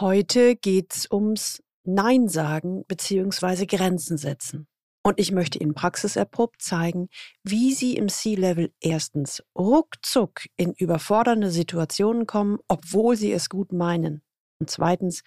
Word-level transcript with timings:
Heute 0.00 0.56
geht's 0.56 1.08
ums 1.08 1.62
Nein 1.84 2.28
sagen 2.28 2.84
bzw. 2.88 3.64
Grenzen 3.66 4.18
setzen. 4.18 4.66
Und 5.04 5.20
ich 5.20 5.30
möchte 5.30 5.60
Ihnen 5.60 5.74
praxiserprobt 5.74 6.60
zeigen, 6.60 7.08
wie 7.44 7.72
Sie 7.72 7.94
im 7.94 8.08
C-Level 8.08 8.72
erstens 8.80 9.44
ruckzuck 9.56 10.46
in 10.56 10.72
überfordernde 10.72 11.52
Situationen 11.52 12.26
kommen, 12.26 12.58
obwohl 12.66 13.14
Sie 13.14 13.30
es 13.30 13.48
gut 13.48 13.72
meinen. 13.72 14.22
Und 14.58 14.68
zweitens, 14.68 15.22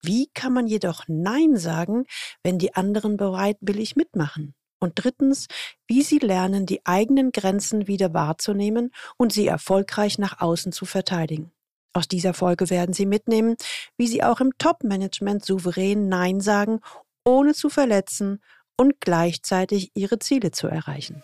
wie 0.00 0.28
kann 0.32 0.52
man 0.52 0.68
jedoch 0.68 1.02
Nein 1.08 1.56
sagen, 1.56 2.04
wenn 2.44 2.60
die 2.60 2.76
anderen 2.76 3.16
bereitwillig 3.16 3.96
mitmachen? 3.96 4.54
Und 4.78 4.92
drittens, 4.94 5.48
wie 5.88 6.02
Sie 6.02 6.18
lernen, 6.18 6.66
die 6.66 6.86
eigenen 6.86 7.32
Grenzen 7.32 7.88
wieder 7.88 8.14
wahrzunehmen 8.14 8.92
und 9.16 9.32
sie 9.32 9.48
erfolgreich 9.48 10.18
nach 10.18 10.40
außen 10.40 10.70
zu 10.70 10.84
verteidigen. 10.84 11.53
Aus 11.96 12.08
dieser 12.08 12.34
Folge 12.34 12.70
werden 12.70 12.92
Sie 12.92 13.06
mitnehmen, 13.06 13.54
wie 13.96 14.08
Sie 14.08 14.24
auch 14.24 14.40
im 14.40 14.50
Top-Management 14.58 15.44
souverän 15.44 16.08
Nein 16.08 16.40
sagen, 16.40 16.80
ohne 17.24 17.54
zu 17.54 17.68
verletzen 17.68 18.42
und 18.76 19.00
gleichzeitig 19.00 19.92
Ihre 19.94 20.18
Ziele 20.18 20.50
zu 20.50 20.66
erreichen. 20.66 21.22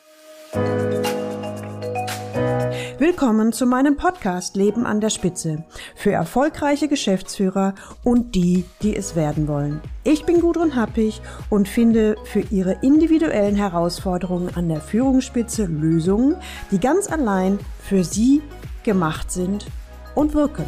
Willkommen 2.99 3.53
zu 3.53 3.67
meinem 3.67 3.97
Podcast 3.97 4.55
Leben 4.55 4.87
an 4.87 5.01
der 5.01 5.11
Spitze 5.11 5.65
für 5.97 6.13
erfolgreiche 6.13 6.87
Geschäftsführer 6.87 7.75
und 8.05 8.37
die, 8.37 8.65
die 8.83 8.95
es 8.95 9.17
werden 9.17 9.49
wollen. 9.49 9.81
Ich 10.05 10.25
bin 10.25 10.41
Gudrun 10.41 10.77
Happig 10.77 11.21
und 11.49 11.67
finde 11.67 12.15
für 12.27 12.43
Ihre 12.53 12.75
individuellen 12.83 13.57
Herausforderungen 13.57 14.55
an 14.55 14.69
der 14.69 14.81
Führungsspitze 14.81 15.65
Lösungen, 15.65 16.37
die 16.71 16.79
ganz 16.79 17.11
allein 17.11 17.59
für 17.83 18.05
Sie 18.05 18.41
gemacht 18.85 19.33
sind 19.33 19.67
und 20.15 20.35
wirken. 20.35 20.67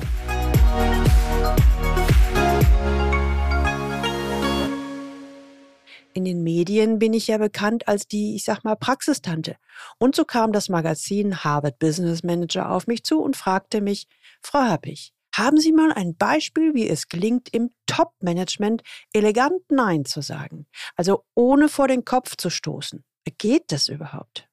In 6.14 6.24
den 6.24 6.42
Medien 6.42 6.98
bin 6.98 7.14
ich 7.14 7.28
ja 7.28 7.38
bekannt 7.38 7.88
als 7.88 8.06
die, 8.06 8.36
ich 8.36 8.44
sag 8.44 8.64
mal, 8.64 8.76
Praxistante. 8.76 9.56
Und 9.98 10.14
so 10.14 10.24
kam 10.24 10.52
das 10.52 10.68
Magazin 10.68 11.42
Harvard 11.42 11.78
Business 11.78 12.22
Manager 12.22 12.70
auf 12.70 12.86
mich 12.86 13.02
zu 13.02 13.20
und 13.22 13.36
fragte 13.36 13.80
mich, 13.80 14.06
Frau 14.42 14.60
Happig, 14.60 15.14
haben 15.34 15.58
Sie 15.58 15.72
mal 15.72 15.92
ein 15.92 16.14
Beispiel, 16.14 16.74
wie 16.74 16.88
es 16.88 17.08
gelingt, 17.08 17.48
im 17.52 17.70
Top-Management 17.86 18.82
elegant 19.14 19.62
Nein 19.70 20.04
zu 20.04 20.20
sagen? 20.20 20.66
Also 20.94 21.24
ohne 21.34 21.70
vor 21.70 21.88
den 21.88 22.04
Kopf 22.04 22.36
zu 22.36 22.50
stoßen. 22.50 23.02
Geht 23.38 23.72
das 23.72 23.88
überhaupt? 23.88 24.48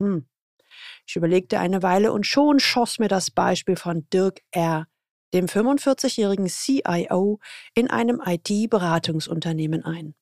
Hm. 0.00 0.26
Ich 1.06 1.16
überlegte 1.16 1.58
eine 1.58 1.82
Weile 1.82 2.12
und 2.12 2.26
schon 2.26 2.60
schoss 2.60 2.98
mir 2.98 3.08
das 3.08 3.30
Beispiel 3.30 3.76
von 3.76 4.06
Dirk 4.12 4.40
R., 4.50 4.86
dem 5.34 5.46
45-jährigen 5.46 6.46
CIO 6.46 7.40
in 7.74 7.90
einem 7.90 8.20
IT-Beratungsunternehmen 8.24 9.84
ein. 9.84 10.14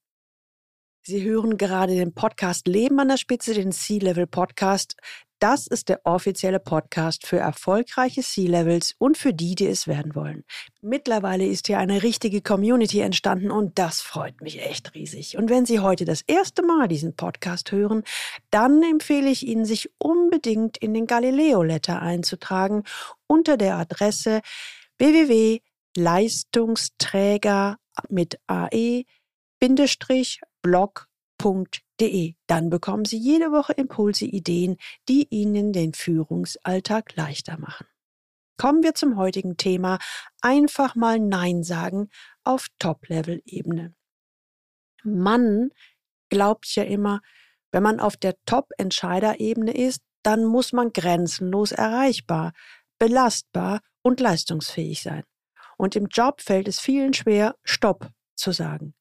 Sie 1.03 1.23
hören 1.23 1.57
gerade 1.57 1.95
den 1.95 2.15
Podcast 2.15 2.67
Leben 2.69 3.01
an 3.01 3.09
der 3.09 3.17
Spitze, 3.17 3.55
den 3.55 3.73
C-Level 3.73 4.27
Podcast. 4.27 4.97
Das 5.41 5.67
ist 5.67 5.89
der 5.89 6.03
offizielle 6.05 6.61
Podcast 6.61 7.27
für 7.27 7.39
erfolgreiche 7.39 8.21
C-Levels 8.21 8.95
und 8.99 9.17
für 9.17 9.33
die, 9.33 9.55
die 9.55 9.69
es 9.69 9.87
werden 9.87 10.15
wollen. 10.15 10.45
Mittlerweile 10.83 11.47
ist 11.47 11.67
hier 11.67 11.79
eine 11.79 12.03
richtige 12.03 12.43
Community 12.43 13.01
entstanden 13.01 13.51
und 13.51 13.79
das 13.79 14.03
freut 14.03 14.43
mich 14.43 14.61
echt 14.61 14.95
riesig. 14.95 15.39
Und 15.39 15.49
wenn 15.49 15.65
Sie 15.65 15.81
heute 15.81 16.05
das 16.05 16.21
erste 16.27 16.63
Mal 16.63 16.89
diesen 16.89 17.17
Podcast 17.17 17.73
hören, 17.73 18.03
dann 18.51 18.83
empfehle 18.83 19.31
ich 19.31 19.47
Ihnen, 19.47 19.65
sich 19.65 19.89
unbedingt 19.97 20.77
in 20.77 20.93
den 20.93 21.07
Galileo 21.07 21.63
Letter 21.63 22.03
einzutragen 22.03 22.83
unter 23.27 23.57
der 23.57 23.79
Adresse 23.79 24.43
www.leistungsträger 24.99 27.79
mit 28.11 28.39
ae 28.47 29.07
blog.de. 32.01 32.35
Dann 32.47 32.71
bekommen 32.71 33.05
Sie 33.05 33.19
jede 33.19 33.53
Woche 33.53 33.75
Impulse, 33.75 34.25
Ideen, 34.25 34.77
die 35.09 35.27
Ihnen 35.31 35.73
den 35.73 35.93
Führungsalltag 35.93 37.17
leichter 37.17 37.59
machen. 37.59 37.87
Kommen 38.57 38.83
wir 38.83 38.95
zum 38.95 39.17
heutigen 39.17 39.57
Thema. 39.57 39.99
Einfach 40.41 40.95
mal 40.95 41.19
Nein 41.19 41.63
sagen 41.63 42.09
auf 42.45 42.67
Top-Level-Ebene. 42.79 43.95
Man 45.03 45.71
glaubt 46.29 46.75
ja 46.75 46.83
immer, 46.83 47.21
wenn 47.73 47.83
man 47.83 48.01
auf 48.01 48.17
der 48.17 48.35
Top-Entscheiderebene 48.45 49.73
ist, 49.73 50.03
dann 50.23 50.45
muss 50.45 50.73
man 50.73 50.93
grenzenlos 50.93 51.73
erreichbar, 51.73 52.53
belastbar 52.99 53.81
und 54.03 54.21
leistungsfähig 54.21 55.03
sein. 55.03 55.25
Und 55.79 55.97
im 55.97 56.09
Job 56.09 56.43
fällt 56.43 56.69
es 56.69 56.79
vielen 56.79 57.15
schwer, 57.15 57.57
Stopp 57.65 58.11
zu 58.37 58.53
sagen. 58.53 58.93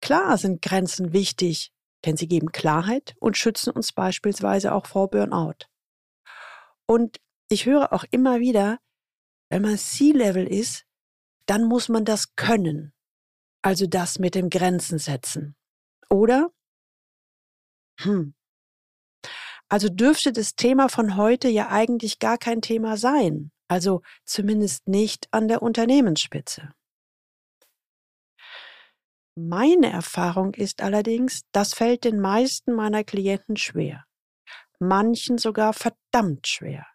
Klar 0.00 0.38
sind 0.38 0.62
Grenzen 0.62 1.12
wichtig, 1.12 1.72
denn 2.04 2.16
sie 2.16 2.28
geben 2.28 2.52
Klarheit 2.52 3.14
und 3.20 3.36
schützen 3.36 3.70
uns 3.70 3.92
beispielsweise 3.92 4.72
auch 4.72 4.86
vor 4.86 5.08
Burnout. 5.10 5.66
Und 6.86 7.20
ich 7.48 7.66
höre 7.66 7.92
auch 7.92 8.04
immer 8.10 8.40
wieder, 8.40 8.78
wenn 9.50 9.62
man 9.62 9.76
C-Level 9.76 10.46
ist, 10.46 10.84
dann 11.46 11.64
muss 11.64 11.88
man 11.88 12.04
das 12.04 12.34
können. 12.36 12.92
Also 13.62 13.86
das 13.86 14.18
mit 14.18 14.34
dem 14.34 14.50
Grenzen 14.50 14.98
setzen. 14.98 15.54
Oder? 16.08 16.50
Hm. 18.00 18.34
Also 19.68 19.88
dürfte 19.88 20.32
das 20.32 20.54
Thema 20.54 20.88
von 20.88 21.16
heute 21.16 21.48
ja 21.48 21.68
eigentlich 21.68 22.18
gar 22.18 22.38
kein 22.38 22.60
Thema 22.60 22.96
sein. 22.96 23.52
Also 23.68 24.02
zumindest 24.24 24.86
nicht 24.88 25.28
an 25.30 25.48
der 25.48 25.62
Unternehmensspitze. 25.62 26.74
Meine 29.34 29.90
Erfahrung 29.90 30.52
ist 30.54 30.82
allerdings, 30.82 31.42
das 31.52 31.72
fällt 31.72 32.04
den 32.04 32.20
meisten 32.20 32.74
meiner 32.74 33.02
Klienten 33.02 33.56
schwer. 33.56 34.04
Manchen 34.78 35.38
sogar 35.38 35.72
verdammt 35.72 36.46
schwer. 36.46 36.86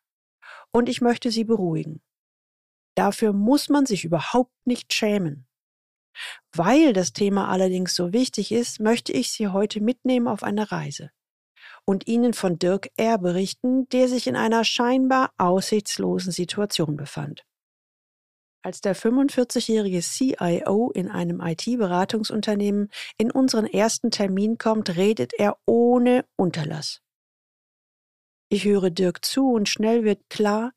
Und 0.71 0.87
ich 0.87 1.01
möchte 1.01 1.31
Sie 1.31 1.45
beruhigen. 1.45 2.01
Dafür 2.95 3.33
muss 3.33 3.69
man 3.69 3.85
sich 3.85 4.05
überhaupt 4.05 4.53
nicht 4.65 4.93
schämen. 4.93 5.47
Weil 6.51 6.93
das 6.93 7.13
Thema 7.13 7.49
allerdings 7.49 7.95
so 7.95 8.13
wichtig 8.13 8.51
ist, 8.51 8.79
möchte 8.79 9.13
ich 9.13 9.31
Sie 9.31 9.47
heute 9.47 9.81
mitnehmen 9.81 10.27
auf 10.27 10.43
eine 10.43 10.71
Reise 10.71 11.11
und 11.85 12.07
Ihnen 12.07 12.33
von 12.33 12.59
Dirk 12.59 12.89
R. 12.97 13.17
berichten, 13.17 13.87
der 13.89 14.09
sich 14.09 14.27
in 14.27 14.35
einer 14.35 14.63
scheinbar 14.63 15.31
aussichtslosen 15.37 16.31
Situation 16.31 16.97
befand. 16.97 17.45
Als 18.63 18.81
der 18.81 18.95
45-jährige 18.95 20.01
CIO 20.01 20.91
in 20.91 21.09
einem 21.09 21.39
IT-Beratungsunternehmen 21.41 22.89
in 23.17 23.31
unseren 23.31 23.65
ersten 23.65 24.11
Termin 24.11 24.57
kommt, 24.57 24.95
redet 24.97 25.33
er 25.33 25.57
ohne 25.65 26.25
Unterlass. 26.35 27.01
Ich 28.49 28.65
höre 28.65 28.89
Dirk 28.89 29.23
zu 29.23 29.51
und 29.51 29.69
schnell 29.69 30.03
wird 30.03 30.29
klar, 30.29 30.71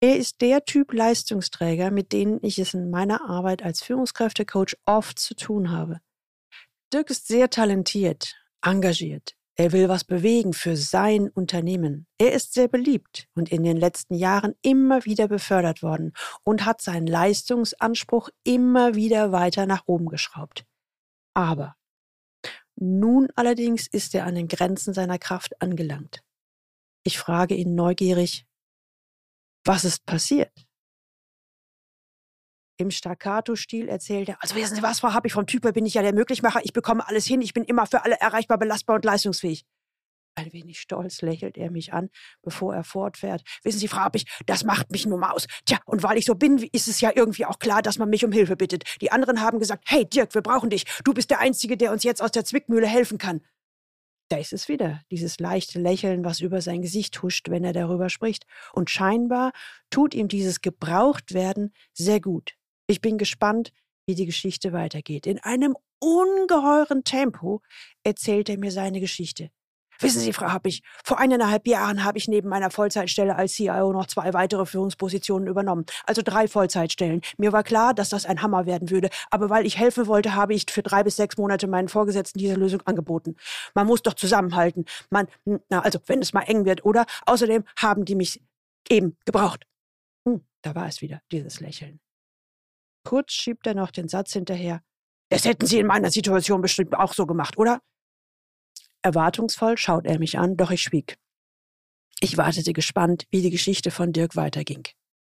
er 0.00 0.16
ist 0.18 0.42
der 0.42 0.64
Typ 0.64 0.92
Leistungsträger, 0.92 1.90
mit 1.90 2.12
denen 2.12 2.38
ich 2.42 2.58
es 2.58 2.74
in 2.74 2.90
meiner 2.90 3.28
Arbeit 3.28 3.62
als 3.62 3.82
Führungskräftecoach 3.82 4.76
oft 4.84 5.18
zu 5.18 5.34
tun 5.34 5.70
habe. 5.70 6.00
Dirk 6.92 7.08
ist 7.10 7.26
sehr 7.26 7.48
talentiert, 7.48 8.34
engagiert, 8.60 9.34
er 9.56 9.72
will 9.72 9.88
was 9.88 10.04
bewegen 10.04 10.52
für 10.52 10.76
sein 10.76 11.28
Unternehmen. 11.30 12.06
Er 12.18 12.32
ist 12.32 12.54
sehr 12.54 12.66
beliebt 12.66 13.28
und 13.34 13.52
in 13.52 13.62
den 13.62 13.76
letzten 13.76 14.14
Jahren 14.14 14.54
immer 14.62 15.04
wieder 15.04 15.28
befördert 15.28 15.82
worden 15.82 16.12
und 16.42 16.64
hat 16.64 16.80
seinen 16.80 17.06
Leistungsanspruch 17.06 18.30
immer 18.42 18.94
wieder 18.94 19.30
weiter 19.30 19.66
nach 19.66 19.84
oben 19.86 20.06
geschraubt. 20.06 20.66
Aber 21.34 21.76
nun 22.76 23.28
allerdings 23.36 23.86
ist 23.86 24.14
er 24.14 24.26
an 24.26 24.34
den 24.34 24.48
Grenzen 24.48 24.92
seiner 24.92 25.18
Kraft 25.18 25.60
angelangt. 25.62 26.24
Ich 27.04 27.18
frage 27.18 27.54
ihn 27.54 27.74
neugierig, 27.74 28.46
was 29.64 29.84
ist 29.84 30.04
passiert? 30.04 30.63
Im 32.76 32.90
Staccato-Stil 32.90 33.88
erzählt 33.88 34.28
er, 34.28 34.42
also 34.42 34.56
wissen 34.56 34.74
Sie 34.74 34.82
was, 34.82 35.00
Frau 35.00 35.12
Happig, 35.12 35.32
vom 35.32 35.46
Typ 35.46 35.64
her 35.64 35.72
bin 35.72 35.86
ich 35.86 35.94
ja 35.94 36.02
der 36.02 36.14
Möglichmacher, 36.14 36.60
ich 36.64 36.72
bekomme 36.72 37.06
alles 37.08 37.24
hin, 37.24 37.40
ich 37.40 37.54
bin 37.54 37.64
immer 37.64 37.86
für 37.86 38.04
alle 38.04 38.18
erreichbar, 38.20 38.58
belastbar 38.58 38.96
und 38.96 39.04
leistungsfähig. 39.04 39.64
Ein 40.36 40.52
wenig 40.52 40.80
stolz 40.80 41.22
lächelt 41.22 41.56
er 41.56 41.70
mich 41.70 41.92
an, 41.92 42.10
bevor 42.42 42.74
er 42.74 42.82
fortfährt. 42.82 43.42
Wissen 43.62 43.78
Sie, 43.78 43.86
Frau 43.86 44.00
Happig, 44.00 44.26
das 44.46 44.64
macht 44.64 44.90
mich 44.90 45.06
nur 45.06 45.18
mal 45.18 45.30
aus. 45.30 45.46
Tja, 45.64 45.78
und 45.86 46.02
weil 46.02 46.18
ich 46.18 46.24
so 46.24 46.34
bin, 46.34 46.58
ist 46.72 46.88
es 46.88 47.00
ja 47.00 47.12
irgendwie 47.14 47.46
auch 47.46 47.60
klar, 47.60 47.82
dass 47.82 47.98
man 47.98 48.10
mich 48.10 48.24
um 48.24 48.32
Hilfe 48.32 48.56
bittet. 48.56 48.82
Die 49.00 49.12
anderen 49.12 49.40
haben 49.40 49.60
gesagt, 49.60 49.84
hey 49.86 50.04
Dirk, 50.04 50.34
wir 50.34 50.42
brauchen 50.42 50.70
dich. 50.70 50.84
Du 51.04 51.14
bist 51.14 51.30
der 51.30 51.38
Einzige, 51.38 51.76
der 51.76 51.92
uns 51.92 52.02
jetzt 52.02 52.20
aus 52.20 52.32
der 52.32 52.44
Zwickmühle 52.44 52.88
helfen 52.88 53.18
kann. 53.18 53.42
Da 54.28 54.38
ist 54.38 54.52
es 54.52 54.68
wieder, 54.68 55.02
dieses 55.10 55.38
leichte 55.38 55.78
Lächeln, 55.78 56.24
was 56.24 56.40
über 56.40 56.60
sein 56.60 56.82
Gesicht 56.82 57.22
huscht, 57.22 57.50
wenn 57.50 57.62
er 57.62 57.72
darüber 57.72 58.08
spricht. 58.08 58.46
Und 58.72 58.90
scheinbar 58.90 59.52
tut 59.90 60.14
ihm 60.14 60.26
dieses 60.26 60.62
Gebrauchtwerden 60.62 61.72
sehr 61.92 62.20
gut. 62.20 62.56
Ich 62.86 63.00
bin 63.00 63.18
gespannt, 63.18 63.72
wie 64.06 64.14
die 64.14 64.26
Geschichte 64.26 64.72
weitergeht. 64.72 65.26
In 65.26 65.38
einem 65.38 65.76
ungeheuren 66.00 67.04
Tempo 67.04 67.62
erzählt 68.02 68.48
er 68.48 68.58
mir 68.58 68.70
seine 68.70 69.00
Geschichte. 69.00 69.50
Wissen 70.00 70.20
Sie, 70.20 70.32
Frau 70.32 70.48
Happig, 70.48 70.82
vor 71.04 71.18
eineinhalb 71.18 71.66
Jahren 71.68 72.04
habe 72.04 72.18
ich 72.18 72.26
neben 72.26 72.48
meiner 72.48 72.70
Vollzeitstelle 72.70 73.36
als 73.36 73.52
CIO 73.54 73.92
noch 73.92 74.06
zwei 74.06 74.32
weitere 74.32 74.66
Führungspositionen 74.66 75.46
übernommen. 75.48 75.86
Also 76.04 76.20
drei 76.22 76.48
Vollzeitstellen. 76.48 77.20
Mir 77.38 77.52
war 77.52 77.62
klar, 77.62 77.94
dass 77.94 78.08
das 78.08 78.26
ein 78.26 78.42
Hammer 78.42 78.66
werden 78.66 78.90
würde. 78.90 79.08
Aber 79.30 79.50
weil 79.50 79.66
ich 79.66 79.78
helfen 79.78 80.06
wollte, 80.06 80.34
habe 80.34 80.52
ich 80.52 80.66
für 80.68 80.82
drei 80.82 81.04
bis 81.04 81.16
sechs 81.16 81.36
Monate 81.36 81.68
meinen 81.68 81.88
Vorgesetzten 81.88 82.38
diese 82.38 82.54
Lösung 82.54 82.82
angeboten. 82.82 83.36
Man 83.74 83.86
muss 83.86 84.02
doch 84.02 84.14
zusammenhalten. 84.14 84.84
Man, 85.10 85.28
na, 85.68 85.80
also, 85.80 86.00
wenn 86.06 86.20
es 86.20 86.32
mal 86.32 86.42
eng 86.42 86.64
wird, 86.64 86.84
oder? 86.84 87.06
Außerdem 87.26 87.64
haben 87.78 88.04
die 88.04 88.16
mich 88.16 88.42
eben 88.88 89.16
gebraucht. 89.24 89.64
Hm, 90.26 90.44
da 90.62 90.74
war 90.74 90.88
es 90.88 91.02
wieder, 91.02 91.22
dieses 91.30 91.60
Lächeln. 91.60 92.00
Kurz 93.04 93.32
schiebt 93.32 93.66
er 93.66 93.74
noch 93.74 93.90
den 93.90 94.08
Satz 94.08 94.32
hinterher. 94.32 94.82
Das 95.28 95.44
hätten 95.44 95.66
Sie 95.66 95.78
in 95.78 95.86
meiner 95.86 96.10
Situation 96.10 96.60
bestimmt 96.60 96.94
auch 96.94 97.12
so 97.12 97.26
gemacht, 97.26 97.58
oder? 97.58 97.80
Erwartungsvoll 99.02 99.76
schaut 99.76 100.06
er 100.06 100.18
mich 100.18 100.38
an, 100.38 100.56
doch 100.56 100.70
ich 100.70 100.82
schwieg. 100.82 101.18
Ich 102.20 102.36
wartete 102.36 102.72
gespannt, 102.72 103.26
wie 103.30 103.42
die 103.42 103.50
Geschichte 103.50 103.90
von 103.90 104.12
Dirk 104.12 104.36
weiterging. 104.36 104.84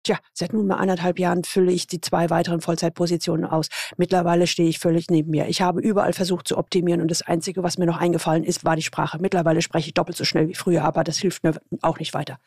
Tja, 0.03 0.19
seit 0.33 0.53
nunmehr 0.53 0.77
anderthalb 0.77 1.19
Jahren 1.19 1.43
fülle 1.43 1.73
ich 1.73 1.87
die 1.87 1.99
zwei 1.99 2.29
weiteren 2.29 2.61
Vollzeitpositionen 2.61 3.45
aus. 3.45 3.67
Mittlerweile 3.97 4.47
stehe 4.47 4.69
ich 4.69 4.79
völlig 4.79 5.09
neben 5.09 5.31
mir. 5.31 5.49
Ich 5.49 5.61
habe 5.61 5.81
überall 5.81 6.13
versucht 6.13 6.47
zu 6.47 6.57
optimieren 6.57 7.01
und 7.01 7.11
das 7.11 7.23
Einzige, 7.23 7.61
was 7.63 7.77
mir 7.77 7.87
noch 7.87 7.97
eingefallen 7.97 8.45
ist, 8.45 8.63
war 8.63 8.77
die 8.77 8.83
Sprache. 8.83 9.17
Mittlerweile 9.19 9.61
spreche 9.61 9.87
ich 9.87 9.93
doppelt 9.93 10.15
so 10.15 10.23
schnell 10.23 10.47
wie 10.47 10.55
früher, 10.55 10.85
aber 10.85 11.03
das 11.03 11.17
hilft 11.17 11.43
mir 11.43 11.59
auch 11.81 11.99
nicht 11.99 12.13
weiter. 12.13 12.39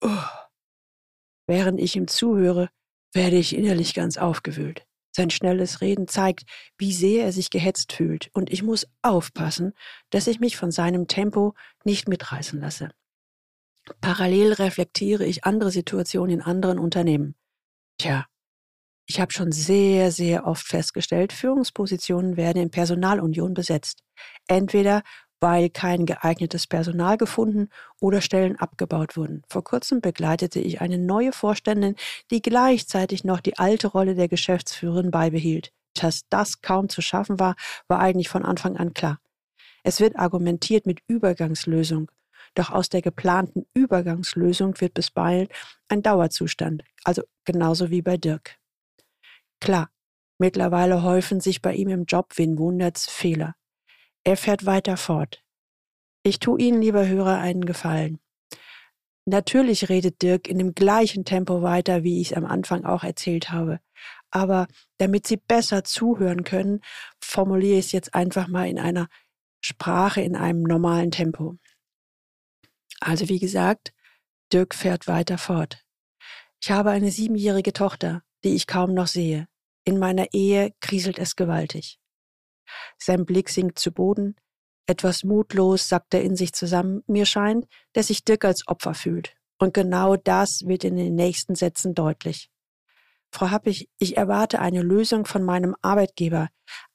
Oh. 0.00 0.08
Während 1.46 1.80
ich 1.80 1.96
ihm 1.96 2.08
zuhöre, 2.08 2.70
werde 3.16 3.36
ich 3.36 3.56
innerlich 3.56 3.94
ganz 3.94 4.16
aufgewühlt. 4.16 4.86
Sein 5.10 5.30
schnelles 5.30 5.80
Reden 5.80 6.06
zeigt, 6.06 6.44
wie 6.78 6.92
sehr 6.92 7.24
er 7.24 7.32
sich 7.32 7.50
gehetzt 7.50 7.92
fühlt, 7.92 8.28
und 8.34 8.52
ich 8.52 8.62
muss 8.62 8.86
aufpassen, 9.02 9.72
dass 10.10 10.26
ich 10.26 10.38
mich 10.38 10.56
von 10.56 10.70
seinem 10.70 11.08
Tempo 11.08 11.54
nicht 11.84 12.06
mitreißen 12.06 12.60
lasse. 12.60 12.90
Parallel 14.00 14.52
reflektiere 14.52 15.24
ich 15.24 15.44
andere 15.44 15.70
Situationen 15.70 16.40
in 16.40 16.42
anderen 16.42 16.78
Unternehmen. 16.78 17.34
Tja, 17.98 18.26
ich 19.08 19.20
habe 19.20 19.32
schon 19.32 19.52
sehr, 19.52 20.12
sehr 20.12 20.46
oft 20.46 20.66
festgestellt, 20.66 21.32
Führungspositionen 21.32 22.36
werden 22.36 22.60
in 22.60 22.70
Personalunion 22.70 23.54
besetzt. 23.54 24.02
Entweder 24.48 25.02
weil 25.40 25.70
kein 25.70 26.06
geeignetes 26.06 26.66
Personal 26.66 27.16
gefunden 27.16 27.68
oder 28.00 28.20
Stellen 28.20 28.56
abgebaut 28.56 29.16
wurden. 29.16 29.42
Vor 29.48 29.64
kurzem 29.64 30.00
begleitete 30.00 30.60
ich 30.60 30.80
eine 30.80 30.98
neue 30.98 31.32
Vorständin, 31.32 31.96
die 32.30 32.42
gleichzeitig 32.42 33.24
noch 33.24 33.40
die 33.40 33.58
alte 33.58 33.88
Rolle 33.88 34.14
der 34.14 34.28
Geschäftsführerin 34.28 35.10
beibehielt. 35.10 35.72
Dass 35.94 36.22
das 36.28 36.60
kaum 36.60 36.88
zu 36.88 37.02
schaffen 37.02 37.38
war, 37.38 37.54
war 37.88 38.00
eigentlich 38.00 38.28
von 38.28 38.44
Anfang 38.44 38.76
an 38.76 38.94
klar. 38.94 39.18
Es 39.82 40.00
wird 40.00 40.16
argumentiert 40.16 40.86
mit 40.86 41.00
Übergangslösung. 41.06 42.10
Doch 42.54 42.70
aus 42.70 42.88
der 42.88 43.02
geplanten 43.02 43.66
Übergangslösung 43.74 44.80
wird 44.80 44.94
bisweilen 44.94 45.48
ein 45.88 46.02
Dauerzustand, 46.02 46.82
also 47.04 47.22
genauso 47.44 47.90
wie 47.90 48.02
bei 48.02 48.16
Dirk. 48.16 48.56
Klar, 49.60 49.90
mittlerweile 50.38 51.02
häufen 51.02 51.40
sich 51.40 51.62
bei 51.62 51.74
ihm 51.74 51.88
im 51.88 52.04
Job, 52.04 52.32
wen 52.36 52.58
wundert's, 52.58 53.08
Fehler. 53.10 53.54
Er 54.26 54.36
fährt 54.36 54.66
weiter 54.66 54.96
fort. 54.96 55.40
Ich 56.24 56.40
tue 56.40 56.60
Ihnen, 56.60 56.82
lieber 56.82 57.06
Hörer, 57.06 57.38
einen 57.38 57.64
Gefallen. 57.64 58.18
Natürlich 59.24 59.88
redet 59.88 60.20
Dirk 60.20 60.48
in 60.48 60.58
dem 60.58 60.74
gleichen 60.74 61.24
Tempo 61.24 61.62
weiter, 61.62 62.02
wie 62.02 62.20
ich 62.20 62.32
es 62.32 62.36
am 62.36 62.44
Anfang 62.44 62.84
auch 62.84 63.04
erzählt 63.04 63.52
habe. 63.52 63.78
Aber 64.32 64.66
damit 64.98 65.28
Sie 65.28 65.36
besser 65.36 65.84
zuhören 65.84 66.42
können, 66.42 66.80
formuliere 67.20 67.78
ich 67.78 67.86
es 67.86 67.92
jetzt 67.92 68.14
einfach 68.16 68.48
mal 68.48 68.68
in 68.68 68.80
einer 68.80 69.06
Sprache 69.60 70.22
in 70.22 70.34
einem 70.34 70.64
normalen 70.64 71.12
Tempo. 71.12 71.54
Also 72.98 73.28
wie 73.28 73.38
gesagt, 73.38 73.92
Dirk 74.52 74.74
fährt 74.74 75.06
weiter 75.06 75.38
fort. 75.38 75.84
Ich 76.60 76.72
habe 76.72 76.90
eine 76.90 77.12
siebenjährige 77.12 77.72
Tochter, 77.72 78.24
die 78.42 78.56
ich 78.56 78.66
kaum 78.66 78.92
noch 78.92 79.06
sehe. 79.06 79.46
In 79.84 80.00
meiner 80.00 80.34
Ehe 80.34 80.74
kriselt 80.80 81.20
es 81.20 81.36
gewaltig. 81.36 82.00
Sein 82.98 83.24
Blick 83.24 83.48
sinkt 83.48 83.78
zu 83.78 83.92
Boden. 83.92 84.36
Etwas 84.86 85.24
mutlos 85.24 85.88
sackt 85.88 86.14
er 86.14 86.22
in 86.22 86.36
sich 86.36 86.52
zusammen. 86.52 87.02
Mir 87.06 87.26
scheint, 87.26 87.66
dass 87.92 88.08
sich 88.08 88.24
Dirk 88.24 88.44
als 88.44 88.66
Opfer 88.68 88.94
fühlt. 88.94 89.36
Und 89.58 89.74
genau 89.74 90.16
das 90.16 90.62
wird 90.66 90.84
in 90.84 90.96
den 90.96 91.14
nächsten 91.14 91.54
Sätzen 91.54 91.94
deutlich. 91.94 92.50
Frau 93.32 93.50
Happig, 93.50 93.88
ich 93.98 94.16
erwarte 94.16 94.60
eine 94.60 94.82
Lösung 94.82 95.26
von 95.26 95.42
meinem 95.42 95.74
Arbeitgeber, 95.82 96.48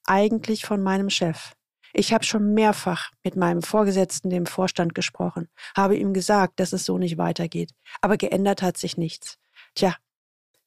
eigentlich 0.05 0.65
von 0.65 0.81
meinem 0.81 1.09
Chef. 1.09 1.53
Ich 1.93 2.13
habe 2.13 2.23
schon 2.23 2.53
mehrfach 2.53 3.11
mit 3.23 3.35
meinem 3.35 3.61
Vorgesetzten, 3.61 4.29
dem 4.29 4.45
Vorstand, 4.45 4.95
gesprochen, 4.95 5.49
habe 5.75 5.97
ihm 5.97 6.13
gesagt, 6.13 6.59
dass 6.59 6.71
es 6.71 6.85
so 6.85 6.97
nicht 6.97 7.17
weitergeht. 7.17 7.71
Aber 7.99 8.17
geändert 8.17 8.61
hat 8.61 8.77
sich 8.77 8.97
nichts. 8.97 9.37
Tja, 9.75 9.95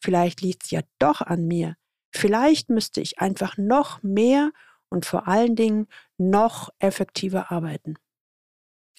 vielleicht 0.01 0.43
liegt's 0.43 0.71
ja 0.71 0.83
doch 0.99 1.23
an 1.23 1.47
mir. 1.47 1.77
Vielleicht 2.12 2.69
müsste 2.69 3.01
ich 3.01 3.19
einfach 3.19 3.56
noch 3.56 4.03
mehr 4.03 4.53
und 4.94 5.05
vor 5.05 5.29
allen 5.29 5.56
Dingen 5.56 5.88
noch 6.17 6.70
effektiver 6.79 7.50
arbeiten. 7.52 7.96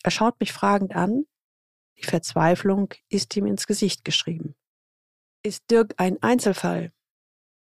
Er 0.03 0.11
schaut 0.11 0.39
mich 0.39 0.53
fragend 0.53 0.95
an. 0.95 1.25
Die 1.97 2.05
Verzweiflung 2.05 2.93
ist 3.09 3.35
ihm 3.35 3.47
ins 3.47 3.65
Gesicht 3.65 4.05
geschrieben. 4.05 4.55
Ist 5.41 5.71
Dirk 5.71 5.95
ein 5.97 6.21
Einzelfall? 6.21 6.91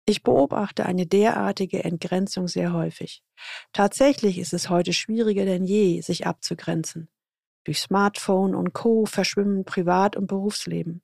Ich 0.07 0.23
beobachte 0.23 0.87
eine 0.87 1.07
derartige 1.07 1.85
Entgrenzung 1.85 2.47
sehr 2.49 2.73
häufig. 2.73 3.23
Tatsächlich 3.73 4.39
ist 4.39 4.53
es 4.53 4.69
heute 4.69 4.93
schwieriger 4.93 5.45
denn 5.45 5.65
je, 5.65 6.01
sich 6.01 6.27
abzugrenzen. 6.27 7.09
Durch 7.65 7.81
Smartphone 7.81 8.55
und 8.55 8.73
Co 8.73 9.07
verschwimmen 9.07 9.65
Privat- 9.65 10.17
und 10.17 10.27
Berufsleben. 10.27 11.03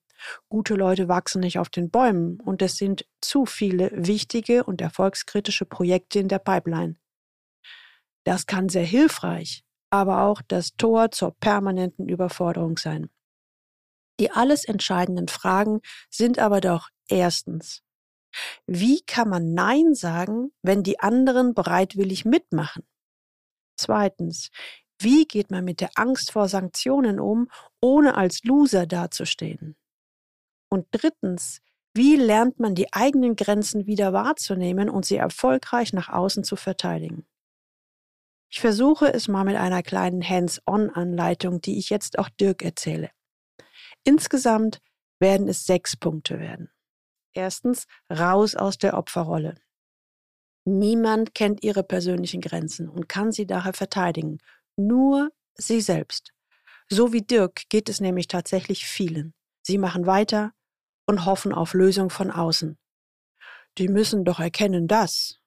Gute 0.49 0.75
Leute 0.75 1.09
wachsen 1.09 1.41
nicht 1.41 1.59
auf 1.59 1.69
den 1.69 1.91
Bäumen 1.91 2.41
und 2.41 2.63
es 2.63 2.77
sind 2.77 3.05
zu 3.21 3.45
viele 3.45 3.91
wichtige 3.93 4.63
und 4.65 4.81
erfolgskritische 4.81 5.67
Projekte 5.67 6.21
in 6.21 6.29
der 6.29 6.39
Pipeline. 6.39 6.97
Das 8.25 8.47
kann 8.47 8.69
sehr 8.69 8.85
hilfreich, 8.85 9.65
aber 9.91 10.23
auch 10.23 10.43
das 10.47 10.77
Tor 10.77 11.11
zur 11.11 11.35
permanenten 11.39 12.09
Überforderung 12.09 12.77
sein. 12.79 13.11
Die 14.21 14.31
alles 14.31 14.65
entscheidenden 14.65 15.29
Fragen 15.29 15.81
sind 16.11 16.39
aber 16.39 16.61
doch 16.61 16.91
erstens, 17.09 17.83
wie 18.67 19.03
kann 19.03 19.29
man 19.29 19.55
Nein 19.55 19.95
sagen, 19.95 20.53
wenn 20.63 20.83
die 20.83 21.01
anderen 21.01 21.55
bereitwillig 21.55 22.25
mitmachen? 22.25 22.85
Zweitens, 23.77 24.51
wie 25.01 25.25
geht 25.25 25.51
man 25.51 25.65
mit 25.65 25.81
der 25.81 25.91
Angst 25.97 26.33
vor 26.33 26.49
Sanktionen 26.49 27.19
um, 27.19 27.51
ohne 27.81 28.17
als 28.17 28.45
Loser 28.45 28.87
dazustehen? 28.87 29.77
Und 30.71 30.87
drittens, 30.93 31.61
wie 31.95 32.17
lernt 32.17 32.61
man 32.61 32.75
die 32.75 32.93
eigenen 32.93 33.37
Grenzen 33.37 33.87
wieder 33.87 34.13
wahrzunehmen 34.13 34.89
und 34.89 35.05
sie 35.05 35.17
erfolgreich 35.17 35.93
nach 35.93 36.09
außen 36.09 36.45
zu 36.45 36.57
verteidigen? 36.57 37.27
Ich 38.53 38.61
versuche 38.61 39.11
es 39.11 39.29
mal 39.29 39.45
mit 39.45 39.57
einer 39.57 39.83
kleinen 39.83 40.23
Hands-on-Anleitung, 40.23 41.63
die 41.63 41.79
ich 41.79 41.89
jetzt 41.89 42.19
auch 42.19 42.29
Dirk 42.29 42.63
erzähle. 42.63 43.11
Insgesamt 44.05 44.83
werden 45.19 45.49
es 45.49 45.65
sechs 45.65 45.97
Punkte 45.97 46.39
werden. 46.39 46.71
Erstens, 47.33 47.87
raus 48.11 48.55
aus 48.55 48.77
der 48.77 48.99
Opferrolle. 48.99 49.55
Niemand 50.67 51.35
kennt 51.35 51.65
ihre 51.65 51.83
persönlichen 51.83 52.43
Grenzen 52.43 52.91
und 52.91 53.09
kann 53.09 53.33
sie 53.33 53.47
daher 53.47 53.73
verteidigen. 53.73 54.37
Nur 54.77 55.31
sie 55.55 55.81
selbst. 55.81 56.35
So 56.91 57.15
wie 57.15 57.23
Dirk 57.23 57.71
geht 57.71 57.89
es 57.89 58.01
nämlich 58.03 58.29
tatsächlich 58.29 58.85
vielen. 58.85 59.33
Sie 59.63 59.79
machen 59.79 60.05
weiter 60.05 60.53
und 61.07 61.25
hoffen 61.25 61.55
auf 61.55 61.73
Lösung 61.73 62.11
von 62.11 62.31
außen. 62.31 62.77
Die 63.79 63.89
müssen 63.89 64.27
doch 64.27 64.41
erkennen, 64.41 64.89
dass. 64.89 65.39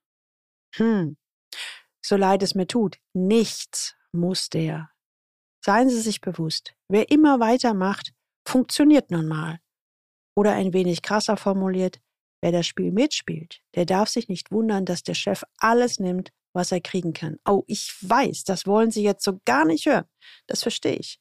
Hm, 0.74 1.18
so 2.08 2.16
leid 2.16 2.44
es 2.44 2.56
mir 2.56 2.68
tut, 2.68 2.98
nichts 3.14 3.96
muss 4.12 4.50
der. 4.50 4.90
Seien 5.64 5.90
Sie 5.90 6.02
sich 6.02 6.22
bewusst, 6.22 6.76
wer 6.88 7.10
immer 7.10 7.40
weitermacht, 7.40 8.14
funktioniert 8.48 9.10
nun 9.10 9.28
mal. 9.28 9.60
Oder 10.36 10.54
ein 10.54 10.74
wenig 10.74 11.02
krasser 11.02 11.38
formuliert, 11.38 12.00
wer 12.42 12.52
das 12.52 12.68
Spiel 12.68 12.92
mitspielt, 12.92 13.62
der 13.74 13.86
darf 13.86 14.10
sich 14.10 14.28
nicht 14.28 14.52
wundern, 14.52 14.86
dass 14.86 15.02
der 15.02 15.16
Chef 15.16 15.44
alles 15.58 16.00
nimmt, 16.00 16.32
was 16.54 16.72
er 16.72 16.82
kriegen 16.82 17.14
kann. 17.14 17.40
Oh, 17.46 17.64
ich 17.68 17.96
weiß, 18.02 18.44
das 18.44 18.68
wollen 18.68 18.92
Sie 18.92 19.02
jetzt 19.02 19.24
so 19.24 19.40
gar 19.46 19.66
nicht 19.66 19.88
hören. 19.88 20.06
Das 20.46 20.62
verstehe 20.62 20.98
ich. 20.98 21.20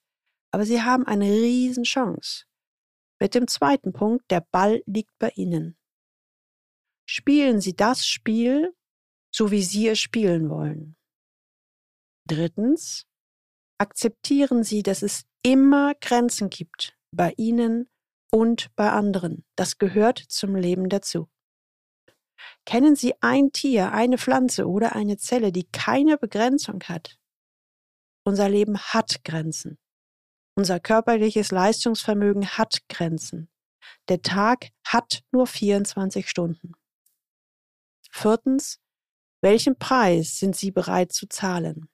Aber 0.51 0.67
Sie 0.67 0.83
haben 0.83 1.07
eine 1.07 1.25
Riesenchance. 1.25 2.45
Mit 3.21 3.35
dem 3.35 3.49
zweiten 3.49 3.93
Punkt, 3.93 4.31
der 4.31 4.47
Ball 4.53 4.83
liegt 4.87 5.19
bei 5.19 5.31
Ihnen. 5.31 5.79
Spielen 7.09 7.61
Sie 7.61 7.75
das 7.75 8.07
Spiel, 8.07 8.75
so 9.35 9.51
wie 9.51 9.63
Sie 9.63 9.89
es 9.89 9.99
spielen 9.99 10.51
wollen. 10.51 10.97
Drittens, 12.27 13.07
akzeptieren 13.79 14.63
Sie, 14.63 14.83
dass 14.83 15.03
es 15.03 15.25
immer 15.43 15.95
Grenzen 16.01 16.51
gibt, 16.51 16.97
bei 17.11 17.33
Ihnen 17.37 17.91
und 18.31 18.75
bei 18.77 18.91
anderen. 18.91 19.45
Das 19.57 19.79
gehört 19.79 20.19
zum 20.19 20.55
Leben 20.55 20.89
dazu. 20.89 21.29
Kennen 22.65 22.97
Sie 22.97 23.15
ein 23.21 23.53
Tier, 23.53 23.93
eine 23.93 24.19
Pflanze 24.19 24.67
oder 24.67 24.95
eine 24.95 25.17
Zelle, 25.17 25.53
die 25.53 25.65
keine 25.65 26.19
Begrenzung 26.19 26.83
hat? 26.85 27.19
unser 28.25 28.49
Leben 28.49 28.79
hat 28.79 29.23
Grenzen. 29.25 29.79
Unser 30.57 30.81
körperliches 30.81 31.51
Leistungsvermögen 31.51 32.57
hat 32.57 32.81
Grenzen. 32.89 33.51
Der 34.09 34.23
Tag 34.23 34.71
hat 34.87 35.23
nur 35.31 35.47
24 35.47 36.29
Stunden. 36.29 36.73
Viertens, 38.11 38.81
welchen 39.45 39.77
Preis 39.79 40.39
sind 40.39 40.57
Sie 40.57 40.71
bereit 40.71 41.13
zu 41.13 41.29
zahlen? 41.29 41.91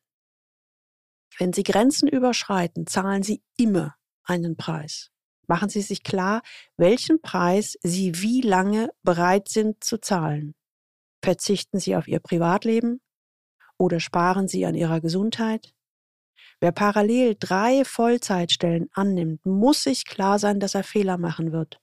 Wenn 1.37 1.53
Sie 1.53 1.65
Grenzen 1.65 2.07
überschreiten, 2.07 2.87
zahlen 2.87 3.25
Sie 3.25 3.43
immer 3.57 3.97
einen 4.23 4.57
Preis. 4.57 5.11
Machen 5.49 5.69
Sie 5.69 5.83
sich 5.83 6.05
klar, 6.05 6.43
welchen 6.77 7.21
Preis 7.21 7.77
Sie 7.83 8.23
wie 8.23 8.41
lange 8.41 8.91
bereit 9.03 9.49
sind 9.49 9.83
zu 9.83 9.99
zahlen. 9.99 10.55
Verzichten 11.25 11.81
Sie 11.81 11.97
auf 11.97 12.07
Ihr 12.07 12.21
Privatleben 12.21 13.01
oder 13.77 13.99
sparen 13.99 14.47
Sie 14.47 14.65
an 14.65 14.77
Ihrer 14.77 15.01
Gesundheit? 15.01 15.75
Wer 16.61 16.71
parallel 16.71 17.35
drei 17.37 17.85
Vollzeitstellen 17.85 18.91
annimmt, 18.93 19.45
muss 19.45 19.83
sich 19.83 20.05
klar 20.05 20.39
sein, 20.39 20.61
dass 20.61 20.77
er 20.77 20.85
Fehler 20.85 21.19
machen 21.19 21.51
wird. 21.51 21.81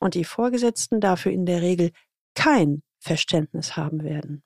Und 0.00 0.14
die 0.14 0.24
Vorgesetzten 0.24 0.98
dafür 0.98 1.32
in 1.32 1.44
der 1.44 1.60
Regel 1.60 1.90
kein 2.34 2.82
Verständnis 3.00 3.76
haben 3.76 4.02
werden. 4.02 4.42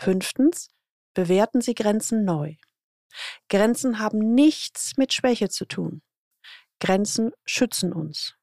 Fünftens, 0.00 0.70
bewerten 1.14 1.60
Sie 1.60 1.74
Grenzen 1.74 2.24
neu. 2.24 2.54
Grenzen 3.50 3.98
haben 3.98 4.34
nichts 4.34 4.96
mit 4.96 5.12
Schwäche 5.12 5.50
zu 5.50 5.66
tun. 5.66 6.00
Grenzen 6.80 7.32
schützen 7.44 7.92
uns. 7.92 8.34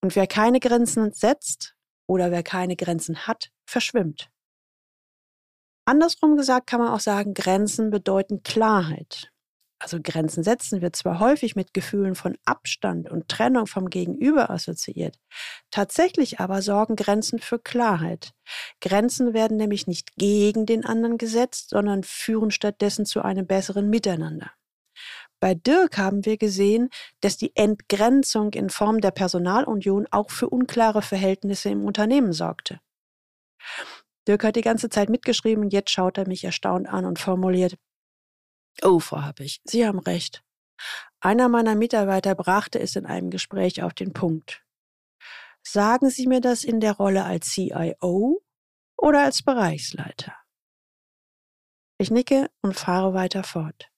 Und 0.00 0.16
wer 0.16 0.26
keine 0.26 0.58
Grenzen 0.58 1.12
setzt 1.12 1.74
oder 2.06 2.30
wer 2.30 2.42
keine 2.42 2.76
Grenzen 2.76 3.26
hat, 3.26 3.50
verschwimmt. 3.66 4.30
Andersrum 5.84 6.38
gesagt 6.38 6.66
kann 6.66 6.80
man 6.80 6.92
auch 6.92 7.00
sagen, 7.00 7.34
Grenzen 7.34 7.90
bedeuten 7.90 8.42
Klarheit. 8.42 9.30
Also 9.80 9.98
Grenzen 10.02 10.42
setzen 10.42 10.82
wird 10.82 10.96
zwar 10.96 11.20
häufig 11.20 11.54
mit 11.54 11.72
Gefühlen 11.72 12.16
von 12.16 12.36
Abstand 12.44 13.10
und 13.10 13.28
Trennung 13.28 13.66
vom 13.66 13.90
Gegenüber 13.90 14.50
assoziiert. 14.50 15.16
Tatsächlich 15.70 16.40
aber 16.40 16.62
sorgen 16.62 16.96
Grenzen 16.96 17.38
für 17.38 17.60
Klarheit. 17.60 18.32
Grenzen 18.80 19.34
werden 19.34 19.56
nämlich 19.56 19.86
nicht 19.86 20.16
gegen 20.16 20.66
den 20.66 20.84
anderen 20.84 21.16
gesetzt, 21.16 21.70
sondern 21.70 22.02
führen 22.02 22.50
stattdessen 22.50 23.06
zu 23.06 23.22
einem 23.22 23.46
besseren 23.46 23.88
Miteinander. 23.88 24.50
Bei 25.40 25.54
Dirk 25.54 25.98
haben 25.98 26.24
wir 26.24 26.36
gesehen, 26.36 26.90
dass 27.20 27.36
die 27.36 27.54
Entgrenzung 27.54 28.52
in 28.54 28.70
Form 28.70 29.00
der 29.00 29.12
Personalunion 29.12 30.08
auch 30.10 30.30
für 30.30 30.48
unklare 30.48 31.02
Verhältnisse 31.02 31.70
im 31.70 31.84
Unternehmen 31.84 32.32
sorgte. 32.32 32.80
Dirk 34.26 34.42
hat 34.42 34.56
die 34.56 34.62
ganze 34.62 34.90
Zeit 34.90 35.08
mitgeschrieben 35.08 35.70
jetzt 35.70 35.90
schaut 35.90 36.18
er 36.18 36.26
mich 36.26 36.42
erstaunt 36.42 36.88
an 36.88 37.04
und 37.04 37.20
formuliert, 37.20 37.76
Oh, 38.82 39.00
Frau 39.00 39.22
Happig, 39.22 39.60
Sie 39.64 39.86
haben 39.86 39.98
recht. 39.98 40.44
Einer 41.20 41.48
meiner 41.48 41.74
Mitarbeiter 41.74 42.34
brachte 42.34 42.78
es 42.78 42.94
in 42.94 43.06
einem 43.06 43.30
Gespräch 43.30 43.82
auf 43.82 43.92
den 43.92 44.12
Punkt. 44.12 44.64
Sagen 45.66 46.10
Sie 46.10 46.26
mir 46.26 46.40
das 46.40 46.62
in 46.62 46.80
der 46.80 46.92
Rolle 46.92 47.24
als 47.24 47.50
CIO 47.50 48.42
oder 48.96 49.24
als 49.24 49.42
Bereichsleiter? 49.42 50.34
Ich 51.98 52.12
nicke 52.12 52.48
und 52.62 52.76
fahre 52.76 53.14
weiter 53.14 53.42
fort. 53.42 53.90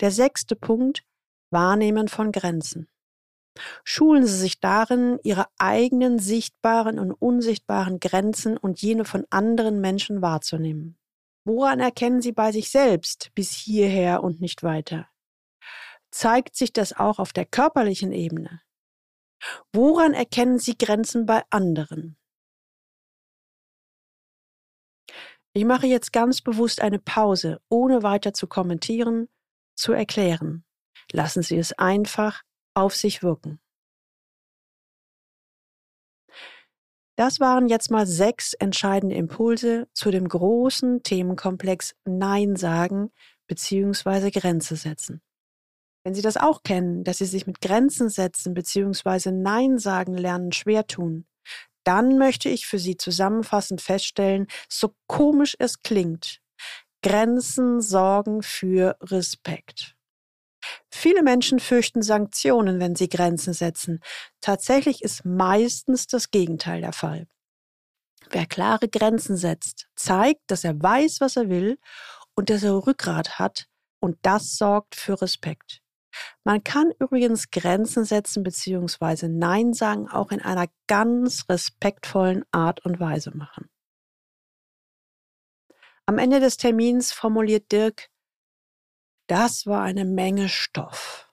Der 0.00 0.10
sechste 0.10 0.54
Punkt, 0.54 1.02
Wahrnehmen 1.50 2.08
von 2.08 2.30
Grenzen. 2.30 2.88
Schulen 3.82 4.26
Sie 4.26 4.36
sich 4.36 4.60
darin, 4.60 5.18
Ihre 5.24 5.46
eigenen 5.56 6.18
sichtbaren 6.18 6.98
und 6.98 7.12
unsichtbaren 7.12 7.98
Grenzen 7.98 8.58
und 8.58 8.82
jene 8.82 9.06
von 9.06 9.26
anderen 9.30 9.80
Menschen 9.80 10.20
wahrzunehmen. 10.20 10.97
Woran 11.48 11.80
erkennen 11.80 12.20
Sie 12.20 12.32
bei 12.32 12.52
sich 12.52 12.68
selbst 12.68 13.30
bis 13.34 13.52
hierher 13.52 14.22
und 14.22 14.38
nicht 14.38 14.62
weiter? 14.62 15.08
Zeigt 16.10 16.54
sich 16.54 16.74
das 16.74 16.92
auch 16.92 17.18
auf 17.18 17.32
der 17.32 17.46
körperlichen 17.46 18.12
Ebene? 18.12 18.60
Woran 19.72 20.12
erkennen 20.12 20.58
Sie 20.58 20.76
Grenzen 20.76 21.24
bei 21.24 21.42
anderen? 21.48 22.18
Ich 25.54 25.64
mache 25.64 25.86
jetzt 25.86 26.12
ganz 26.12 26.42
bewusst 26.42 26.82
eine 26.82 26.98
Pause, 26.98 27.62
ohne 27.70 28.02
weiter 28.02 28.34
zu 28.34 28.46
kommentieren 28.46 29.30
zu 29.74 29.92
erklären. 29.92 30.66
Lassen 31.12 31.42
Sie 31.42 31.56
es 31.56 31.72
einfach 31.72 32.42
auf 32.74 32.94
sich 32.94 33.22
wirken. 33.22 33.58
Das 37.18 37.40
waren 37.40 37.66
jetzt 37.66 37.90
mal 37.90 38.06
sechs 38.06 38.52
entscheidende 38.52 39.16
Impulse 39.16 39.88
zu 39.92 40.12
dem 40.12 40.28
großen 40.28 41.02
Themenkomplex 41.02 41.96
Nein 42.04 42.54
sagen 42.54 43.10
bzw. 43.48 44.30
Grenze 44.30 44.76
setzen. 44.76 45.20
Wenn 46.04 46.14
Sie 46.14 46.22
das 46.22 46.36
auch 46.36 46.62
kennen, 46.62 47.02
dass 47.02 47.18
Sie 47.18 47.24
sich 47.24 47.48
mit 47.48 47.60
Grenzen 47.60 48.08
setzen 48.08 48.54
bzw. 48.54 49.32
Nein 49.32 49.78
sagen 49.78 50.16
lernen 50.16 50.52
schwer 50.52 50.86
tun, 50.86 51.26
dann 51.82 52.18
möchte 52.18 52.50
ich 52.50 52.66
für 52.66 52.78
Sie 52.78 52.96
zusammenfassend 52.96 53.80
feststellen, 53.80 54.46
so 54.68 54.94
komisch 55.08 55.56
es 55.58 55.82
klingt, 55.82 56.38
Grenzen 57.02 57.80
sorgen 57.80 58.42
für 58.42 58.96
Respekt. 59.02 59.97
Viele 60.90 61.22
Menschen 61.22 61.60
fürchten 61.60 62.02
Sanktionen, 62.02 62.80
wenn 62.80 62.96
sie 62.96 63.08
Grenzen 63.08 63.52
setzen. 63.52 64.00
Tatsächlich 64.40 65.02
ist 65.02 65.24
meistens 65.24 66.06
das 66.06 66.30
Gegenteil 66.30 66.80
der 66.80 66.92
Fall. 66.92 67.26
Wer 68.30 68.46
klare 68.46 68.88
Grenzen 68.88 69.36
setzt, 69.36 69.88
zeigt, 69.96 70.42
dass 70.48 70.64
er 70.64 70.80
weiß, 70.80 71.20
was 71.20 71.36
er 71.36 71.48
will 71.48 71.78
und 72.34 72.50
dass 72.50 72.62
er 72.62 72.86
Rückgrat 72.86 73.38
hat 73.38 73.66
und 74.00 74.18
das 74.22 74.56
sorgt 74.56 74.94
für 74.94 75.20
Respekt. 75.20 75.80
Man 76.44 76.64
kann 76.64 76.92
übrigens 76.98 77.50
Grenzen 77.50 78.04
setzen 78.04 78.42
bzw. 78.42 79.28
Nein 79.28 79.72
sagen 79.72 80.08
auch 80.08 80.30
in 80.30 80.40
einer 80.40 80.66
ganz 80.86 81.44
respektvollen 81.48 82.44
Art 82.50 82.84
und 82.84 83.00
Weise 83.00 83.30
machen. 83.36 83.68
Am 86.06 86.18
Ende 86.18 86.40
des 86.40 86.56
Termins 86.56 87.12
formuliert 87.12 87.70
Dirk, 87.70 88.08
das 89.28 89.66
war 89.66 89.82
eine 89.82 90.04
Menge 90.04 90.48
Stoff. 90.48 91.30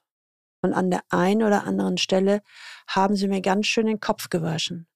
Und 0.61 0.73
an 0.73 0.91
der 0.91 1.03
einen 1.09 1.43
oder 1.43 1.63
anderen 1.63 1.97
Stelle 1.97 2.41
haben 2.87 3.15
sie 3.15 3.27
mir 3.27 3.41
ganz 3.41 3.67
schön 3.67 3.87
den 3.87 3.99
Kopf 3.99 4.29
gewaschen. 4.29 4.87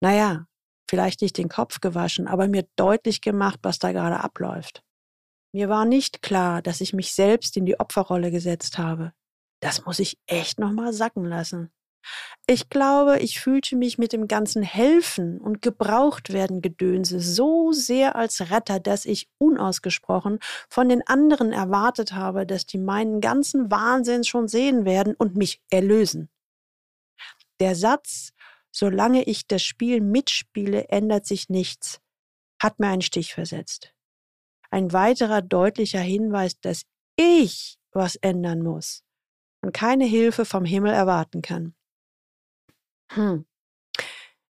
Naja, 0.00 0.46
vielleicht 0.88 1.22
nicht 1.22 1.38
den 1.38 1.48
Kopf 1.48 1.80
gewaschen, 1.80 2.28
aber 2.28 2.48
mir 2.48 2.66
deutlich 2.76 3.20
gemacht, 3.20 3.58
was 3.62 3.78
da 3.78 3.92
gerade 3.92 4.20
abläuft. 4.20 4.82
Mir 5.52 5.68
war 5.68 5.84
nicht 5.84 6.22
klar, 6.22 6.60
dass 6.62 6.80
ich 6.80 6.92
mich 6.92 7.12
selbst 7.12 7.56
in 7.56 7.64
die 7.64 7.80
Opferrolle 7.80 8.30
gesetzt 8.30 8.78
habe. 8.78 9.12
Das 9.60 9.86
muss 9.86 9.98
ich 9.98 10.18
echt 10.26 10.58
nochmal 10.58 10.92
sacken 10.92 11.24
lassen. 11.24 11.72
Ich 12.46 12.68
glaube, 12.68 13.18
ich 13.18 13.40
fühlte 13.40 13.76
mich 13.76 13.98
mit 13.98 14.12
dem 14.12 14.28
ganzen 14.28 14.62
Helfen 14.62 15.40
und 15.40 15.62
Gebrauchtwerden 15.62 16.62
Gedönse 16.62 17.20
so 17.20 17.72
sehr 17.72 18.14
als 18.14 18.50
Retter, 18.50 18.78
dass 18.78 19.04
ich 19.04 19.28
unausgesprochen 19.38 20.38
von 20.68 20.88
den 20.88 21.06
anderen 21.06 21.52
erwartet 21.52 22.12
habe, 22.12 22.46
dass 22.46 22.66
die 22.66 22.78
meinen 22.78 23.20
ganzen 23.20 23.70
Wahnsinn 23.70 24.22
schon 24.22 24.46
sehen 24.46 24.84
werden 24.84 25.14
und 25.16 25.34
mich 25.34 25.60
erlösen. 25.70 26.28
Der 27.58 27.74
Satz, 27.74 28.32
solange 28.70 29.24
ich 29.24 29.46
das 29.46 29.62
Spiel 29.62 30.00
mitspiele, 30.00 30.88
ändert 30.88 31.26
sich 31.26 31.48
nichts, 31.48 32.00
hat 32.62 32.78
mir 32.78 32.88
einen 32.88 33.02
Stich 33.02 33.34
versetzt. 33.34 33.92
Ein 34.70 34.92
weiterer 34.92 35.42
deutlicher 35.42 36.00
Hinweis, 36.00 36.60
dass 36.60 36.82
ich 37.16 37.78
was 37.92 38.16
ändern 38.16 38.62
muss 38.62 39.02
und 39.62 39.72
keine 39.72 40.04
Hilfe 40.04 40.44
vom 40.44 40.64
Himmel 40.64 40.92
erwarten 40.92 41.42
kann. 41.42 41.75
Hm. 43.08 43.46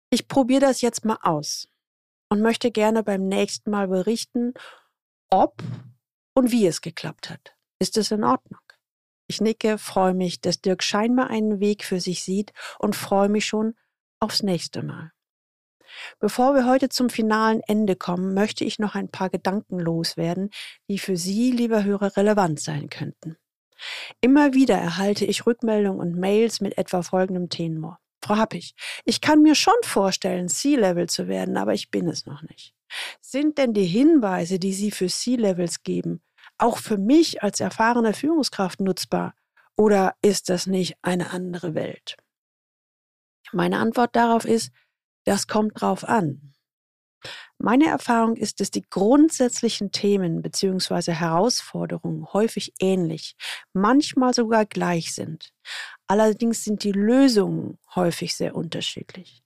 Ich 0.10 0.28
probiere 0.28 0.62
das 0.62 0.82
jetzt 0.82 1.06
mal 1.06 1.20
aus 1.22 1.68
und 2.30 2.42
möchte 2.42 2.72
gerne 2.72 3.04
beim 3.04 3.28
nächsten 3.28 3.70
Mal 3.70 3.88
berichten, 3.88 4.54
ob 5.30 5.62
und 6.34 6.52
wie 6.52 6.68
es 6.68 6.82
geklappt 6.82 7.30
hat. 7.30 7.56
Ist 7.80 7.98
es 7.98 8.12
in 8.12 8.24
Ordnung? 8.24 8.62
Ich 9.28 9.42
nicke, 9.42 9.78
freue 9.78 10.14
mich, 10.14 10.40
dass 10.42 10.62
Dirk 10.62 10.84
scheinbar 10.84 11.30
einen 11.30 11.60
Weg 11.60 11.84
für 11.84 12.00
sich 12.00 12.24
sieht 12.24 12.54
und 12.80 12.96
freue 12.96 13.30
mich 13.30 13.46
schon 13.46 13.76
aufs 14.20 14.44
nächste 14.44 14.84
Mal. 14.84 15.12
Bevor 16.20 16.54
wir 16.54 16.66
heute 16.66 16.90
zum 16.90 17.10
finalen 17.10 17.62
Ende 17.62 17.96
kommen, 17.96 18.34
möchte 18.34 18.66
ich 18.66 18.80
noch 18.80 18.96
ein 18.96 19.10
paar 19.10 19.30
Gedanken 19.30 19.80
loswerden, 19.80 20.50
die 20.90 21.00
für 21.00 21.18
Sie, 21.18 21.52
lieber 21.52 21.84
Hörer, 21.84 22.18
relevant 22.18 22.60
sein 22.60 22.90
könnten. 22.90 23.38
Immer 24.22 24.54
wieder 24.54 24.76
erhalte 24.76 25.26
ich 25.26 25.46
Rückmeldungen 25.46 26.00
und 26.00 26.20
Mails 26.20 26.62
mit 26.62 26.78
etwa 26.78 27.02
folgendem 27.02 27.50
Tenor. 27.50 28.00
Frau 28.26 28.38
Happig, 28.38 28.74
ich 29.04 29.22
kann 29.22 29.44
mir 29.44 29.54
schon 29.54 29.76
vorstellen, 29.84 30.48
C-Level 30.48 31.08
zu 31.08 31.28
werden, 31.28 31.58
aber 31.58 31.74
ich 31.74 31.92
bin 31.92 32.08
es 32.10 32.26
noch 32.26 32.42
nicht. 32.42 32.74
Sind 33.22 33.60
denn 33.60 33.74
die 33.74 33.86
Hinweise, 33.86 34.58
die 34.58 34.74
Sie 34.74 34.90
für 34.90 35.08
C-Levels 35.08 35.84
geben, 35.84 36.24
auch 36.58 36.80
für 36.80 36.98
mich 36.98 37.44
als 37.44 37.60
erfahrene 37.60 38.14
Führungskraft 38.14 38.80
nutzbar? 38.80 39.36
Oder 39.78 40.16
ist 40.24 40.50
das 40.50 40.66
nicht 40.66 40.96
eine 41.04 41.30
andere 41.32 41.76
Welt? 41.76 42.18
Meine 43.52 43.78
Antwort 43.78 44.16
darauf 44.16 44.46
ist, 44.46 44.72
das 45.26 45.46
kommt 45.46 45.80
drauf 45.80 46.04
an. 46.04 46.54
Meine 47.58 47.88
Erfahrung 47.88 48.36
ist, 48.36 48.60
dass 48.60 48.70
die 48.70 48.84
grundsätzlichen 48.84 49.92
Themen 49.92 50.42
bzw. 50.42 51.14
Herausforderungen 51.14 52.26
häufig 52.34 52.74
ähnlich, 52.80 53.36
manchmal 53.74 54.34
sogar 54.34 54.66
gleich 54.66 55.14
sind. 55.14 55.52
Allerdings 56.08 56.64
sind 56.64 56.84
die 56.84 56.92
Lösungen 56.92 57.78
häufig 57.96 58.36
sehr 58.36 58.56
unterschiedlich. 58.56 59.42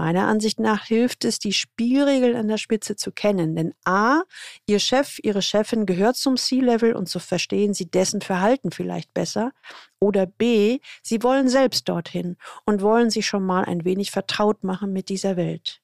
Meiner 0.00 0.28
Ansicht 0.28 0.60
nach 0.60 0.84
hilft 0.84 1.24
es, 1.24 1.40
die 1.40 1.52
Spielregeln 1.52 2.36
an 2.36 2.46
der 2.46 2.56
Spitze 2.56 2.94
zu 2.94 3.10
kennen. 3.10 3.56
Denn 3.56 3.74
A, 3.84 4.22
Ihr 4.66 4.78
Chef, 4.78 5.18
Ihre 5.24 5.42
Chefin 5.42 5.86
gehört 5.86 6.16
zum 6.16 6.36
C-Level 6.36 6.94
und 6.94 7.08
so 7.08 7.18
verstehen 7.18 7.74
Sie 7.74 7.90
dessen 7.90 8.20
Verhalten 8.20 8.70
vielleicht 8.70 9.12
besser. 9.12 9.50
Oder 9.98 10.26
B, 10.26 10.78
Sie 11.02 11.20
wollen 11.24 11.48
selbst 11.48 11.88
dorthin 11.88 12.36
und 12.64 12.80
wollen 12.80 13.10
sich 13.10 13.26
schon 13.26 13.44
mal 13.44 13.64
ein 13.64 13.84
wenig 13.84 14.12
vertraut 14.12 14.62
machen 14.62 14.92
mit 14.92 15.08
dieser 15.08 15.36
Welt. 15.36 15.82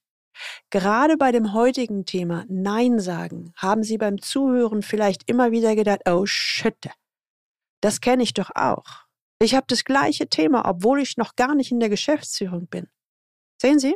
Gerade 0.71 1.17
bei 1.17 1.33
dem 1.33 1.53
heutigen 1.53 2.07
Thema 2.07 2.45
Nein 2.49 3.01
sagen 3.01 3.53
haben 3.57 3.83
Sie 3.83 3.99
beim 3.99 4.23
Zuhören 4.23 4.83
vielleicht 4.83 5.29
immer 5.29 5.51
wieder 5.51 5.75
gedacht, 5.75 6.03
oh 6.09 6.25
shit, 6.25 6.89
das 7.81 8.01
kenne 8.01 8.23
ich 8.23 8.33
doch 8.33 8.51
auch. 8.55 9.04
Ich 9.45 9.55
habe 9.55 9.67
das 9.69 9.85
gleiche 9.85 10.27
Thema, 10.27 10.67
obwohl 10.67 11.03
ich 11.03 11.19
noch 11.19 11.37
gar 11.37 11.55
nicht 11.55 11.71
in 11.71 11.79
der 11.79 11.91
Geschäftsführung 11.91 12.67
bin. 12.67 12.89
Sehen 13.61 13.79
Sie? 13.79 13.95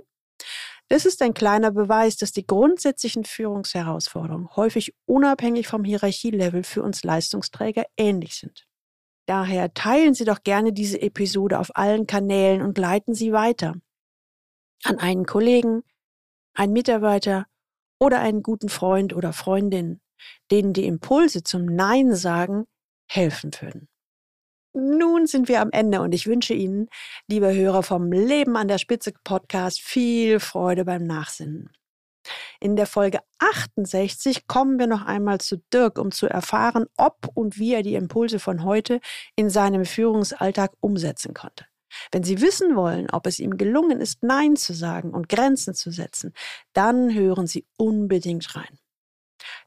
Das 0.88 1.06
ist 1.06 1.22
ein 1.22 1.32
kleiner 1.32 1.70
Beweis, 1.70 2.18
dass 2.18 2.32
die 2.32 2.46
grundsätzlichen 2.46 3.24
Führungsherausforderungen 3.24 4.54
häufig 4.56 4.94
unabhängig 5.06 5.66
vom 5.66 5.84
Hierarchielevel 5.84 6.64
für 6.64 6.82
uns 6.82 7.02
Leistungsträger 7.02 7.86
ähnlich 7.96 8.36
sind. 8.36 8.66
Daher 9.26 9.72
teilen 9.72 10.12
Sie 10.12 10.26
doch 10.26 10.42
gerne 10.42 10.74
diese 10.74 11.00
Episode 11.00 11.58
auf 11.58 11.74
allen 11.74 12.06
Kanälen 12.06 12.60
und 12.60 12.76
leiten 12.76 13.14
Sie 13.14 13.32
weiter. 13.32 13.74
An 14.84 14.98
einen 14.98 15.24
Kollegen, 15.24 15.82
einen 16.54 16.74
Mitarbeiter 16.74 17.46
oder 17.98 18.20
einen 18.20 18.42
guten 18.42 18.68
Freund 18.68 19.14
oder 19.14 19.32
Freundin, 19.32 20.02
denen 20.50 20.74
die 20.74 20.86
Impulse 20.86 21.42
zum 21.42 21.64
Nein 21.64 22.14
sagen 22.14 22.66
helfen 23.06 23.50
würden. 23.60 23.88
Nun 24.80 25.26
sind 25.26 25.48
wir 25.48 25.60
am 25.60 25.70
Ende 25.72 26.00
und 26.00 26.14
ich 26.14 26.28
wünsche 26.28 26.54
Ihnen, 26.54 26.88
liebe 27.26 27.52
Hörer 27.52 27.82
vom 27.82 28.12
Leben 28.12 28.56
an 28.56 28.68
der 28.68 28.78
Spitze 28.78 29.12
Podcast, 29.24 29.80
viel 29.80 30.38
Freude 30.38 30.84
beim 30.84 31.02
Nachsinnen. 31.02 31.70
In 32.60 32.76
der 32.76 32.86
Folge 32.86 33.18
68 33.40 34.46
kommen 34.46 34.78
wir 34.78 34.86
noch 34.86 35.04
einmal 35.04 35.40
zu 35.40 35.56
Dirk, 35.72 35.98
um 35.98 36.12
zu 36.12 36.28
erfahren, 36.28 36.86
ob 36.96 37.26
und 37.34 37.58
wie 37.58 37.74
er 37.74 37.82
die 37.82 37.96
Impulse 37.96 38.38
von 38.38 38.62
heute 38.62 39.00
in 39.34 39.50
seinem 39.50 39.84
Führungsalltag 39.84 40.70
umsetzen 40.78 41.34
konnte. 41.34 41.66
Wenn 42.12 42.22
Sie 42.22 42.40
wissen 42.40 42.76
wollen, 42.76 43.10
ob 43.10 43.26
es 43.26 43.40
ihm 43.40 43.56
gelungen 43.56 44.00
ist, 44.00 44.22
Nein 44.22 44.54
zu 44.54 44.74
sagen 44.74 45.10
und 45.10 45.28
Grenzen 45.28 45.74
zu 45.74 45.90
setzen, 45.90 46.32
dann 46.72 47.12
hören 47.12 47.48
Sie 47.48 47.66
unbedingt 47.78 48.54
rein. 48.54 48.78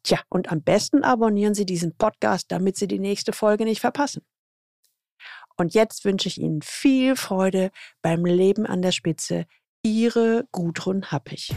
Tja, 0.04 0.20
und 0.30 0.54
am 0.54 0.62
besten 0.62 1.04
abonnieren 1.04 1.54
Sie 1.54 1.66
diesen 1.66 1.98
Podcast, 1.98 2.50
damit 2.50 2.78
Sie 2.78 2.88
die 2.88 3.00
nächste 3.00 3.34
Folge 3.34 3.66
nicht 3.66 3.82
verpassen. 3.82 4.24
Und 5.62 5.76
jetzt 5.76 6.06
wünsche 6.06 6.28
ich 6.28 6.42
Ihnen 6.42 6.64
viel 6.64 7.16
Freude 7.16 7.70
beim 8.02 8.26
Leben 8.26 8.66
an 8.66 8.82
der 8.82 8.92
Spitze. 8.92 9.46
Ihre 9.84 10.46
Gudrun 10.52 11.12
Happig. 11.12 11.54